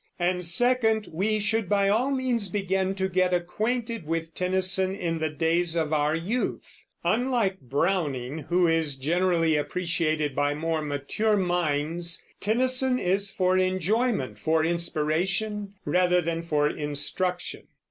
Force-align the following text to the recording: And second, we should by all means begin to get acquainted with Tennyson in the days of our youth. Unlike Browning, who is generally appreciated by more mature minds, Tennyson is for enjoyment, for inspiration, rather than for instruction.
And 0.17 0.43
second, 0.43 1.07
we 1.11 1.37
should 1.37 1.69
by 1.69 1.87
all 1.87 2.09
means 2.09 2.49
begin 2.49 2.95
to 2.95 3.07
get 3.07 3.35
acquainted 3.35 4.07
with 4.07 4.33
Tennyson 4.33 4.95
in 4.95 5.19
the 5.19 5.29
days 5.29 5.75
of 5.75 5.93
our 5.93 6.15
youth. 6.15 6.87
Unlike 7.03 7.59
Browning, 7.61 8.39
who 8.49 8.65
is 8.65 8.95
generally 8.97 9.55
appreciated 9.57 10.35
by 10.35 10.55
more 10.55 10.81
mature 10.81 11.37
minds, 11.37 12.25
Tennyson 12.39 12.97
is 12.97 13.29
for 13.29 13.59
enjoyment, 13.59 14.39
for 14.39 14.65
inspiration, 14.65 15.75
rather 15.85 16.19
than 16.19 16.41
for 16.41 16.67
instruction. 16.67 17.67